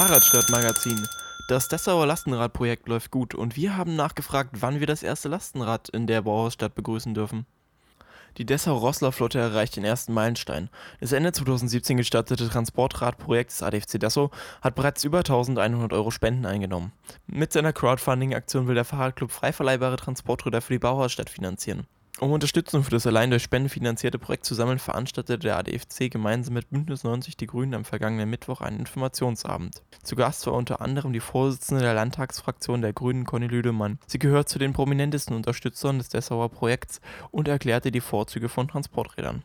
Fahrradstadtmagazin. 0.00 1.06
Das 1.46 1.68
Dessauer 1.68 2.06
Lastenradprojekt 2.06 2.88
läuft 2.88 3.10
gut 3.10 3.34
und 3.34 3.54
wir 3.56 3.76
haben 3.76 3.96
nachgefragt, 3.96 4.52
wann 4.60 4.80
wir 4.80 4.86
das 4.86 5.02
erste 5.02 5.28
Lastenrad 5.28 5.90
in 5.90 6.06
der 6.06 6.22
Bauhausstadt 6.22 6.74
begrüßen 6.74 7.12
dürfen. 7.12 7.44
Die 8.38 8.46
Dessau-Rossler-Flotte 8.46 9.38
erreicht 9.38 9.76
den 9.76 9.84
ersten 9.84 10.14
Meilenstein. 10.14 10.70
Das 11.00 11.12
Ende 11.12 11.32
2017 11.32 11.98
gestartete 11.98 12.48
Transportradprojekt 12.48 13.50
des 13.50 13.62
ADFC 13.62 14.00
Dessau 14.00 14.30
hat 14.62 14.74
bereits 14.74 15.04
über 15.04 15.18
1100 15.18 15.92
Euro 15.92 16.10
Spenden 16.10 16.46
eingenommen. 16.46 16.92
Mit 17.26 17.52
seiner 17.52 17.74
Crowdfunding-Aktion 17.74 18.68
will 18.68 18.76
der 18.76 18.86
Fahrradclub 18.86 19.30
frei 19.30 19.52
verleihbare 19.52 19.96
Transporträder 19.96 20.62
für 20.62 20.72
die 20.72 20.78
Bauhausstadt 20.78 21.28
finanzieren. 21.28 21.86
Um 22.20 22.32
Unterstützung 22.32 22.84
für 22.84 22.90
das 22.90 23.06
allein 23.06 23.30
durch 23.30 23.42
Spenden 23.42 23.70
finanzierte 23.70 24.18
Projekt 24.18 24.44
zu 24.44 24.54
sammeln, 24.54 24.78
veranstaltete 24.78 25.38
der 25.38 25.56
ADFC 25.56 26.10
gemeinsam 26.10 26.52
mit 26.52 26.68
Bündnis 26.68 27.02
90 27.02 27.38
Die 27.38 27.46
Grünen 27.46 27.72
am 27.72 27.86
vergangenen 27.86 28.28
Mittwoch 28.28 28.60
einen 28.60 28.80
Informationsabend. 28.80 29.82
Zu 30.02 30.16
Gast 30.16 30.46
war 30.46 30.52
unter 30.52 30.82
anderem 30.82 31.14
die 31.14 31.20
Vorsitzende 31.20 31.80
der 31.82 31.94
Landtagsfraktion 31.94 32.82
der 32.82 32.92
Grünen 32.92 33.24
Conny 33.24 33.46
Lüdemann. 33.46 33.98
Sie 34.06 34.18
gehört 34.18 34.50
zu 34.50 34.58
den 34.58 34.74
prominentesten 34.74 35.34
Unterstützern 35.34 35.96
des 35.96 36.10
Dessauer 36.10 36.50
Projekts 36.50 37.00
und 37.30 37.48
erklärte 37.48 37.90
die 37.90 38.02
Vorzüge 38.02 38.50
von 38.50 38.68
Transporträdern. 38.68 39.42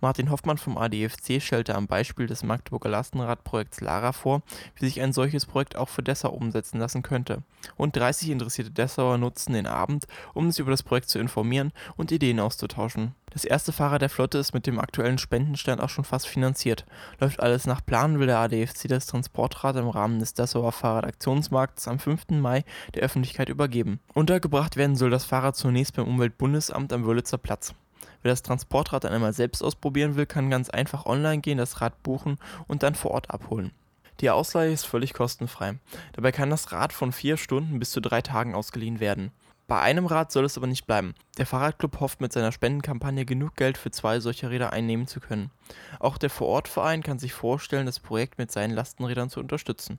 Martin 0.00 0.30
Hoffmann 0.30 0.58
vom 0.58 0.78
ADFC 0.78 1.40
stellte 1.40 1.74
am 1.74 1.86
Beispiel 1.86 2.26
des 2.26 2.42
Magdeburger 2.42 2.88
Lastenradprojekts 2.88 3.80
Lara 3.80 4.12
vor, 4.12 4.42
wie 4.76 4.84
sich 4.84 5.00
ein 5.00 5.12
solches 5.12 5.46
Projekt 5.46 5.76
auch 5.76 5.88
für 5.88 6.02
Dessau 6.02 6.30
umsetzen 6.30 6.78
lassen 6.78 7.02
könnte. 7.02 7.42
Rund 7.78 7.96
30 7.96 8.30
interessierte 8.30 8.70
Dessauer 8.70 9.18
nutzten 9.18 9.54
den 9.54 9.66
Abend, 9.66 10.06
um 10.34 10.50
sich 10.50 10.60
über 10.60 10.70
das 10.70 10.82
Projekt 10.82 11.08
zu 11.08 11.18
informieren 11.18 11.72
und 11.96 12.12
Ideen 12.12 12.40
auszutauschen. 12.40 13.14
Das 13.30 13.44
erste 13.44 13.72
Fahrrad 13.72 14.00
der 14.00 14.08
Flotte 14.08 14.38
ist 14.38 14.54
mit 14.54 14.66
dem 14.66 14.78
aktuellen 14.78 15.18
Spendenstand 15.18 15.82
auch 15.82 15.90
schon 15.90 16.04
fast 16.04 16.26
finanziert. 16.26 16.86
Läuft 17.20 17.40
alles 17.40 17.66
nach 17.66 17.84
Plan, 17.84 18.18
will 18.18 18.28
der 18.28 18.38
ADFC 18.38 18.88
das 18.88 19.06
Transportrad 19.06 19.76
im 19.76 19.88
Rahmen 19.88 20.20
des 20.20 20.32
Dessauer 20.34 20.72
Fahrradaktionsmarkts 20.72 21.88
am 21.88 21.98
5. 21.98 22.30
Mai 22.30 22.64
der 22.94 23.02
Öffentlichkeit 23.02 23.48
übergeben. 23.48 24.00
Untergebracht 24.14 24.76
werden 24.76 24.96
soll 24.96 25.10
das 25.10 25.24
Fahrrad 25.24 25.56
zunächst 25.56 25.96
beim 25.96 26.06
Umweltbundesamt 26.06 26.92
am 26.92 27.04
Wörlitzer 27.04 27.38
Platz. 27.38 27.74
Wer 28.22 28.32
das 28.32 28.42
Transportrad 28.42 29.04
dann 29.04 29.12
einmal 29.12 29.32
selbst 29.32 29.62
ausprobieren 29.62 30.16
will, 30.16 30.26
kann 30.26 30.50
ganz 30.50 30.70
einfach 30.70 31.06
online 31.06 31.40
gehen, 31.40 31.58
das 31.58 31.80
Rad 31.80 32.02
buchen 32.02 32.38
und 32.66 32.82
dann 32.82 32.94
vor 32.94 33.12
Ort 33.12 33.30
abholen. 33.30 33.72
Die 34.20 34.30
Ausleihe 34.30 34.72
ist 34.72 34.86
völlig 34.86 35.12
kostenfrei. 35.12 35.78
Dabei 36.14 36.32
kann 36.32 36.50
das 36.50 36.72
Rad 36.72 36.92
von 36.92 37.12
vier 37.12 37.36
Stunden 37.36 37.78
bis 37.78 37.90
zu 37.90 38.00
drei 38.00 38.22
Tagen 38.22 38.54
ausgeliehen 38.54 38.98
werden. 38.98 39.30
Bei 39.68 39.80
einem 39.80 40.06
Rad 40.06 40.30
soll 40.30 40.44
es 40.44 40.56
aber 40.56 40.68
nicht 40.68 40.86
bleiben. 40.86 41.14
Der 41.38 41.46
Fahrradclub 41.46 41.98
hofft 41.98 42.20
mit 42.20 42.32
seiner 42.32 42.52
Spendenkampagne 42.52 43.24
genug 43.24 43.56
Geld 43.56 43.76
für 43.76 43.90
zwei 43.90 44.20
solcher 44.20 44.50
Räder 44.50 44.72
einnehmen 44.72 45.08
zu 45.08 45.18
können. 45.18 45.50
Auch 45.98 46.18
der 46.18 46.30
Vorortverein 46.30 47.02
kann 47.02 47.18
sich 47.18 47.32
vorstellen, 47.32 47.86
das 47.86 47.98
Projekt 47.98 48.38
mit 48.38 48.52
seinen 48.52 48.74
Lastenrädern 48.74 49.28
zu 49.28 49.40
unterstützen. 49.40 49.98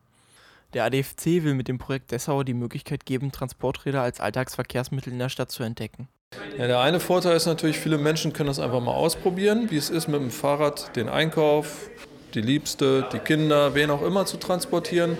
Der 0.73 0.83
ADFC 0.83 1.43
will 1.43 1.53
mit 1.53 1.67
dem 1.67 1.77
Projekt 1.77 2.11
Dessau 2.11 2.43
die 2.43 2.53
Möglichkeit 2.53 3.05
geben, 3.05 3.31
Transporträder 3.31 4.01
als 4.01 4.19
Alltagsverkehrsmittel 4.19 5.13
in 5.13 5.19
der 5.19 5.29
Stadt 5.29 5.49
zu 5.49 5.63
entdecken. 5.63 6.09
Ja, 6.57 6.67
der 6.67 6.81
eine 6.81 6.99
Vorteil 6.99 7.37
ist 7.37 7.45
natürlich, 7.45 7.79
viele 7.79 7.97
Menschen 7.97 8.33
können 8.33 8.47
das 8.47 8.59
einfach 8.59 8.81
mal 8.81 8.91
ausprobieren, 8.91 9.71
wie 9.71 9.77
es 9.77 9.89
ist, 9.89 10.07
mit 10.07 10.19
dem 10.19 10.29
Fahrrad 10.29 10.95
den 10.95 11.07
Einkauf, 11.07 11.89
die 12.33 12.41
Liebste, 12.41 13.07
die 13.13 13.19
Kinder, 13.19 13.75
wen 13.75 13.89
auch 13.89 14.01
immer 14.01 14.25
zu 14.25 14.37
transportieren. 14.37 15.17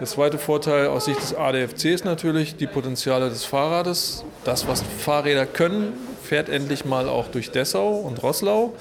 Der 0.00 0.06
zweite 0.06 0.38
Vorteil 0.38 0.86
aus 0.86 1.04
Sicht 1.04 1.20
des 1.20 1.34
ADFC 1.34 1.86
ist 1.86 2.06
natürlich 2.06 2.56
die 2.56 2.66
Potenziale 2.66 3.28
des 3.28 3.44
Fahrrades. 3.44 4.24
Das, 4.44 4.66
was 4.66 4.82
Fahrräder 4.82 5.44
können, 5.44 5.92
fährt 6.22 6.48
endlich 6.48 6.86
mal 6.86 7.08
auch 7.08 7.28
durch 7.28 7.50
Dessau 7.50 7.96
und 7.96 8.22
Rosslau. 8.22 8.72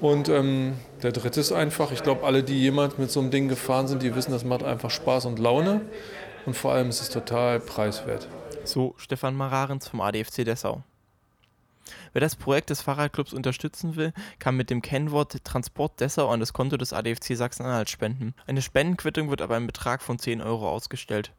Und 0.00 0.28
ähm, 0.28 0.74
der 1.02 1.12
dritte 1.12 1.40
ist 1.40 1.52
einfach, 1.52 1.90
ich 1.90 2.02
glaube, 2.02 2.24
alle, 2.24 2.44
die 2.44 2.60
jemals 2.60 2.98
mit 2.98 3.10
so 3.10 3.20
einem 3.20 3.30
Ding 3.30 3.48
gefahren 3.48 3.88
sind, 3.88 4.02
die 4.02 4.14
wissen, 4.14 4.30
das 4.30 4.44
macht 4.44 4.62
einfach 4.62 4.90
Spaß 4.90 5.26
und 5.26 5.38
Laune. 5.38 5.80
Und 6.46 6.54
vor 6.54 6.72
allem 6.72 6.88
ist 6.88 7.00
es 7.00 7.10
total 7.10 7.60
preiswert. 7.60 8.28
So 8.64 8.94
Stefan 8.96 9.34
Mararens 9.34 9.88
vom 9.88 10.00
ADFC 10.00 10.44
Dessau. 10.44 10.82
Wer 12.12 12.20
das 12.20 12.36
Projekt 12.36 12.70
des 12.70 12.80
Fahrradclubs 12.80 13.32
unterstützen 13.32 13.96
will, 13.96 14.12
kann 14.38 14.56
mit 14.56 14.70
dem 14.70 14.82
Kennwort 14.82 15.44
Transport 15.44 16.00
Dessau 16.00 16.28
an 16.28 16.40
das 16.40 16.52
Konto 16.52 16.76
des 16.76 16.92
ADFC 16.92 17.36
Sachsen-Anhalt 17.36 17.90
spenden. 17.90 18.34
Eine 18.46 18.62
Spendenquittung 18.62 19.30
wird 19.30 19.42
aber 19.42 19.56
im 19.56 19.66
Betrag 19.66 20.02
von 20.02 20.18
10 20.18 20.40
Euro 20.40 20.68
ausgestellt. 20.70 21.32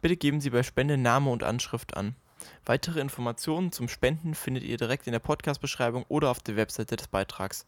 Bitte 0.00 0.16
geben 0.16 0.40
Sie 0.40 0.50
bei 0.50 0.62
Spende 0.62 0.98
Name 0.98 1.30
und 1.30 1.42
Anschrift 1.42 1.96
an. 1.96 2.16
Weitere 2.64 3.00
Informationen 3.00 3.72
zum 3.72 3.88
Spenden 3.88 4.34
findet 4.34 4.64
ihr 4.64 4.76
direkt 4.76 5.06
in 5.06 5.12
der 5.12 5.20
Podcast-Beschreibung 5.20 6.04
oder 6.08 6.30
auf 6.30 6.40
der 6.40 6.56
Webseite 6.56 6.96
des 6.96 7.08
Beitrags. 7.08 7.66